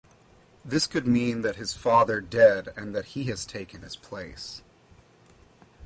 [0.65, 4.63] This could mean that his father dead and that he has taken his place.